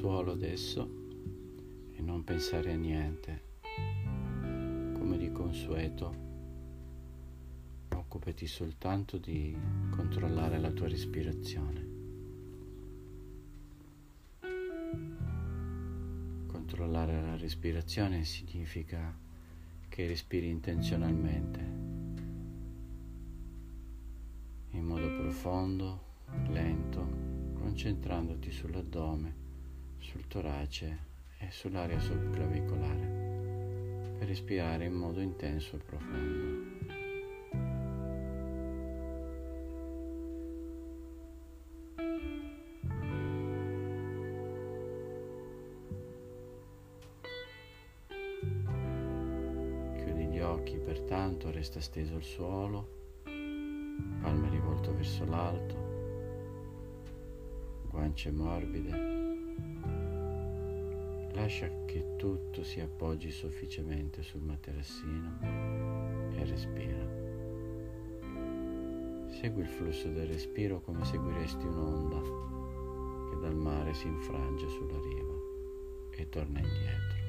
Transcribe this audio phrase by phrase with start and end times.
[0.00, 0.88] suolo adesso
[1.92, 3.42] e non pensare a niente.
[4.94, 6.14] Come di consueto,
[7.94, 9.54] occupati soltanto di
[9.90, 11.88] controllare la tua respirazione.
[16.46, 19.14] Controllare la respirazione significa
[19.86, 21.60] che respiri intenzionalmente,
[24.70, 26.00] in modo profondo,
[26.48, 29.39] lento concentrandoti sull'addome,
[30.00, 30.98] sul torace
[31.38, 33.18] e sull'area subclavicolare
[34.18, 36.78] per respirare in modo intenso e profondo.
[49.96, 53.22] Chiudi gli occhi, pertanto resta steso al suolo,
[54.20, 55.90] palme rivolto verso l'alto
[57.90, 59.19] guance morbide.
[61.40, 65.38] Lascia che tutto si appoggi sufficientemente sul materassino
[66.34, 67.08] e respira.
[69.40, 72.20] Segui il flusso del respiro come seguiresti un'onda
[73.30, 75.34] che dal mare si infrange sulla riva
[76.10, 77.19] e torna indietro.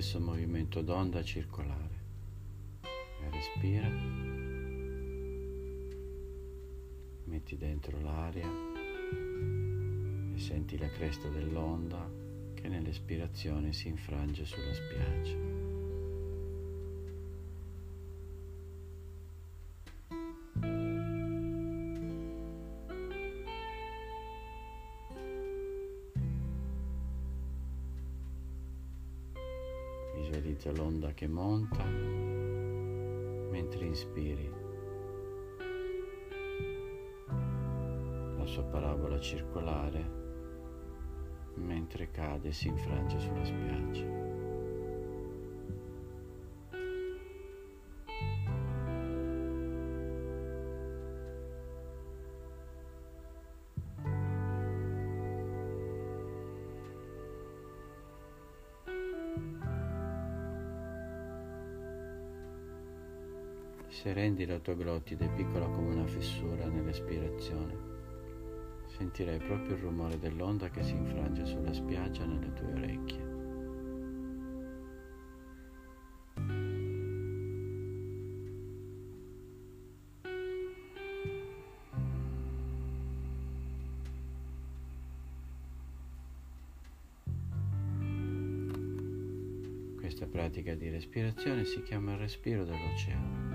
[0.00, 1.96] Stesso movimento d'onda circolare.
[3.30, 3.88] Respira.
[7.24, 8.46] Metti dentro l'aria
[10.36, 12.08] e senti la cresta dell'onda
[12.54, 15.57] che nell'espirazione si infrange sulla spiaggia.
[31.18, 31.82] Che monta
[33.50, 34.48] mentre inspiri.
[38.36, 40.08] La sua parabola circolare
[41.54, 44.27] mentre cade e si infrange sulla spiaggia.
[64.00, 67.76] Se rendi la tua glottide piccola come una fessura nell'espirazione,
[68.96, 73.26] sentirai proprio il rumore dell'onda che si infrange sulla spiaggia nelle tue orecchie.
[89.96, 93.47] Questa pratica di respirazione si chiama il respiro dell'oceano.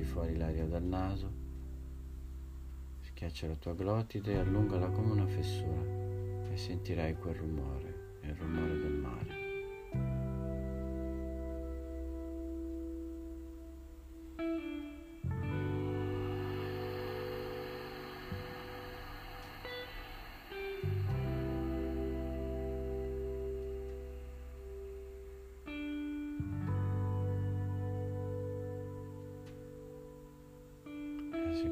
[0.00, 1.30] Spingi fuori l'aria dal naso,
[3.00, 5.82] schiaccia la tua glottide e allungala come una fessura
[6.50, 9.39] e sentirai quel rumore il rumore del mare.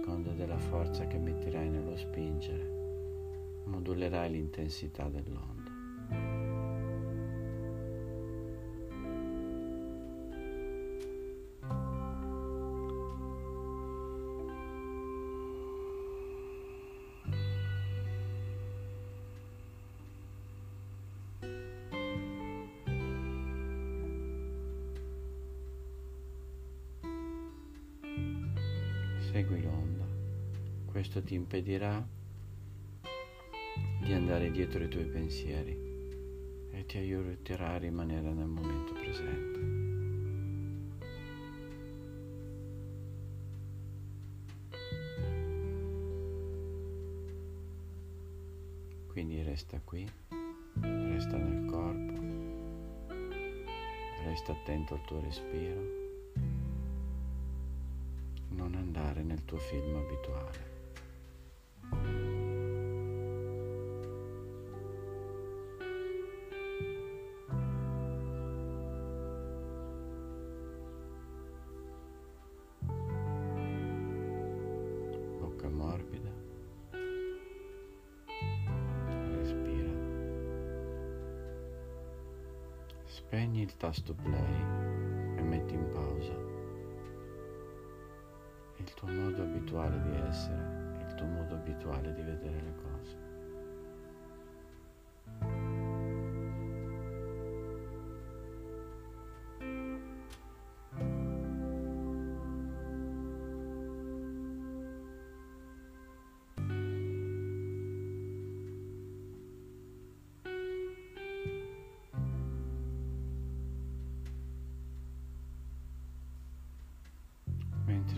[0.09, 2.67] Seconda della forza che metterai nello spingere,
[3.65, 5.58] modulerai l'intensità dell'onda.
[29.31, 30.07] Segui l'onda.
[30.87, 32.03] Questo ti impedirà
[34.01, 35.77] di andare dietro i tuoi pensieri
[36.71, 39.59] e ti aiuterà a rimanere nel momento presente.
[49.09, 50.11] Quindi resta qui,
[50.81, 52.23] resta nel corpo,
[54.25, 56.08] resta attento al tuo respiro
[59.49, 60.67] tuo film abituale.
[75.41, 76.31] Bocca morbida.
[79.33, 79.91] Respira.
[83.07, 86.58] Spegni il tasto play e metti in pausa.
[88.89, 93.28] Il tuo modo abituale di essere, il tuo modo abituale di vedere le cose.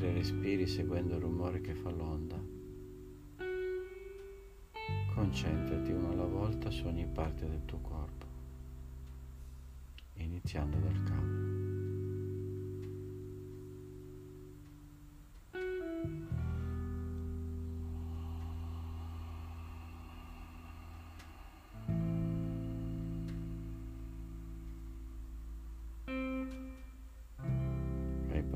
[0.01, 2.43] Mentre respiri seguendo il rumore che fa l'onda.
[5.15, 8.27] Concentrati uno alla volta su ogni parte del tuo corpo,
[10.15, 11.40] iniziando dal capo.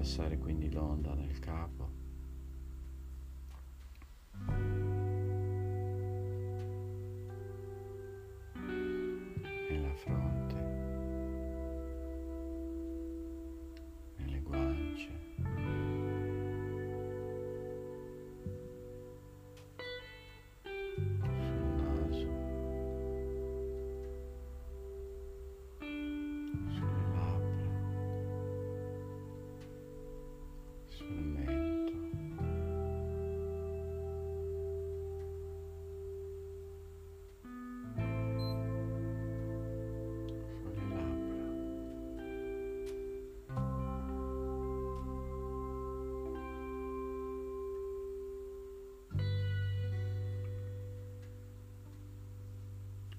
[0.04, 1.83] Passare quindi l'onda nel capo.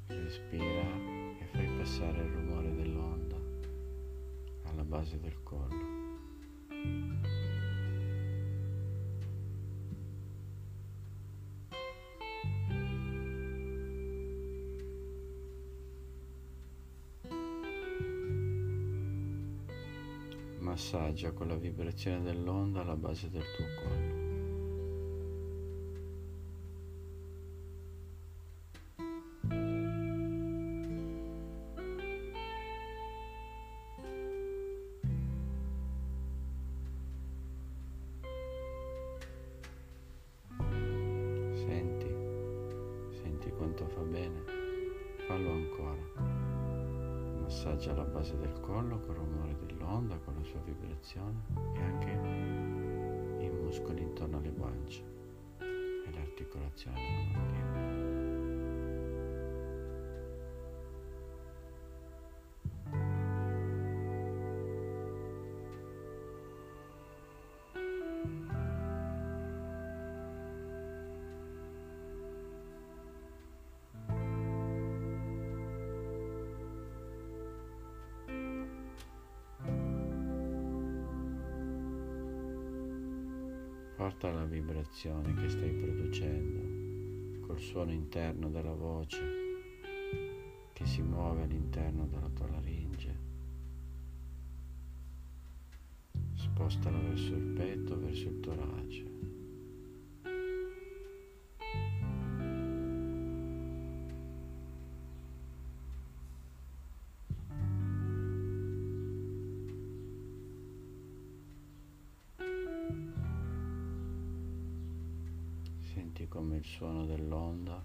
[0.08, 0.88] Respira
[1.40, 3.36] e fai passare il rumore dell'onda
[4.64, 7.35] alla base del collo.
[20.76, 24.24] Massaggia con la vibrazione dell'onda alla base del tuo collo.
[43.58, 44.44] quanto fa bene,
[45.26, 46.35] fallo ancora.
[47.56, 51.42] Massaggia la base del collo col rumore dell'onda, con la sua vibrazione
[51.74, 52.12] e anche
[53.46, 55.02] i muscoli intorno alle guance
[55.60, 57.00] e l'articolazione
[57.32, 57.85] della.
[84.06, 89.18] Porta la vibrazione che stai producendo col suono interno della voce
[90.74, 93.16] che si muove all'interno della tua laringe.
[96.36, 99.15] Spostala verso il petto, verso il torace.
[116.56, 117.84] Come il suono dell'onda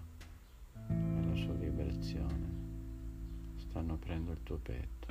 [0.87, 2.59] e la sua vibrazione
[3.57, 5.07] stanno aprendo il tuo petto.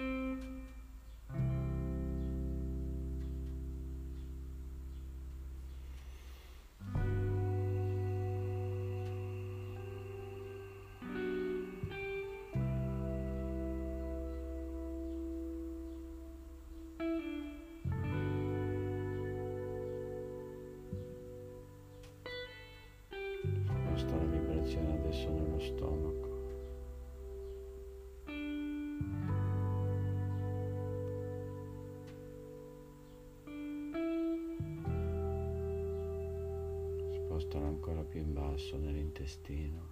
[37.41, 39.89] Spostala ancora più in basso nell'intestino.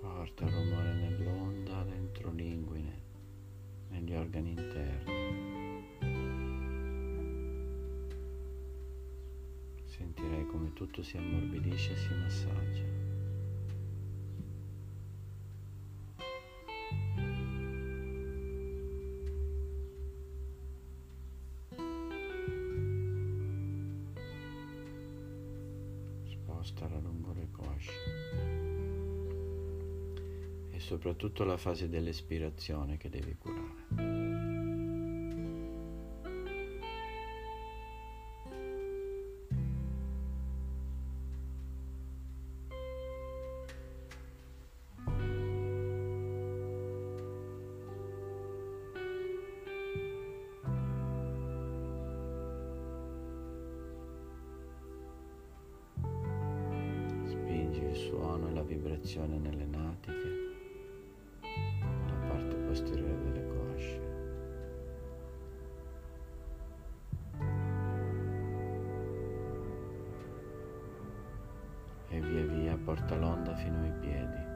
[0.00, 3.02] Porta il rumore nell'onda dentro l'inguine
[3.88, 5.20] negli organi interni.
[10.50, 13.21] come tutto si ammorbidisce e si massaggia.
[30.92, 34.32] Soprattutto la fase dell'espirazione che devi curare.
[59.02, 59.81] vibrazione nelle natiche,
[72.92, 74.51] porta l'onda fino ai piedi.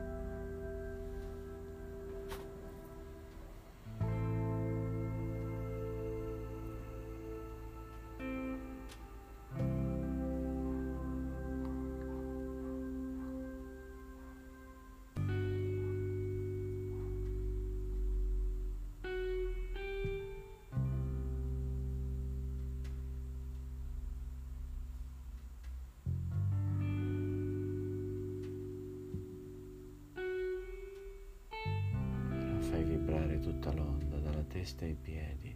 [33.06, 35.54] Vibrare tutta l'onda dalla testa ai piedi,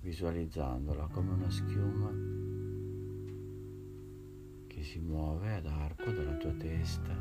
[0.00, 2.10] visualizzandola come una schiuma
[4.66, 7.16] che si muove ad arco dalla tua testa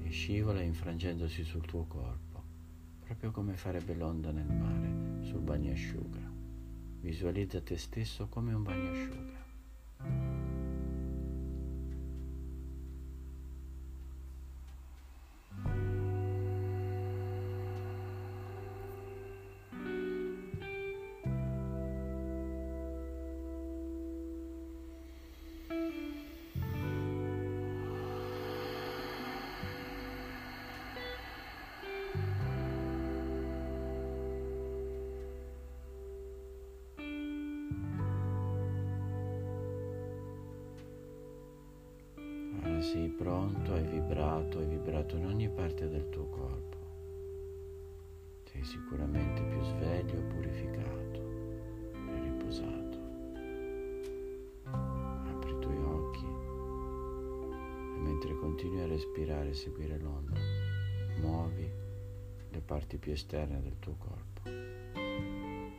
[0.00, 2.42] e scivola infrangendosi sul tuo corpo,
[2.98, 6.28] proprio come farebbe l'onda nel mare sul bagnasciuga.
[6.98, 9.39] Visualizza te stesso come un bagnasciuga.
[42.82, 46.78] Sei pronto, hai vibrato, hai vibrato in ogni parte del tuo corpo.
[48.44, 51.20] Sei sicuramente più sveglio, purificato
[51.94, 52.98] e riposato.
[54.64, 56.24] Apri i tuoi occhi
[57.94, 60.38] e mentre continui a respirare e seguire l'onda,
[61.20, 61.70] muovi
[62.50, 64.42] le parti più esterne del tuo corpo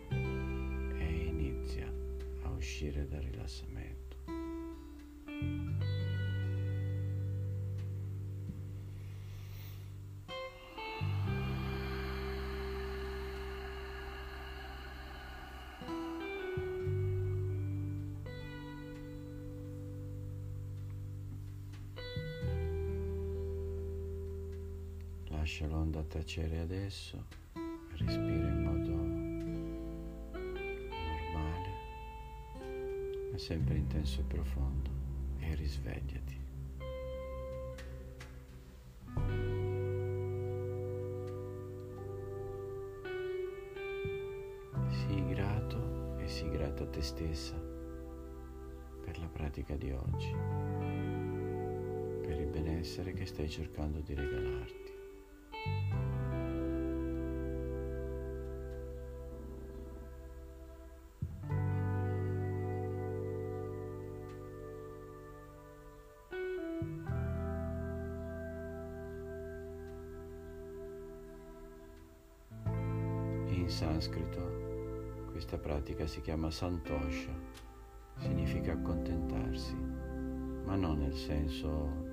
[0.10, 1.92] e inizia
[2.44, 3.91] a uscire dal rilassamento.
[25.52, 27.26] Lascia l'onda tacere adesso,
[27.98, 28.96] respira in modo
[30.96, 31.70] normale,
[33.30, 34.90] ma sempre intenso e profondo
[35.40, 36.40] e risvegliati.
[44.88, 47.62] Sii grato e sii grata a te stessa
[49.04, 50.34] per la pratica di oggi,
[52.22, 54.81] per il benessere che stai cercando di regalarti.
[73.72, 77.32] Sanscrito questa pratica si chiama santosha,
[78.18, 79.74] significa accontentarsi,
[80.66, 82.10] ma non nel senso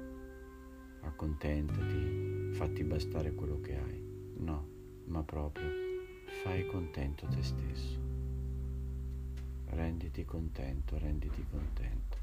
[1.00, 4.00] accontentati, fatti bastare quello che hai,
[4.36, 4.68] no,
[5.06, 5.68] ma proprio
[6.44, 7.98] fai contento te stesso.
[9.66, 12.16] Renditi contento, renditi contento.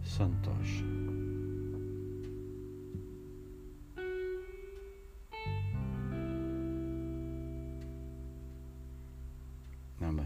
[0.00, 1.65] Santosha.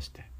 [0.00, 0.40] して。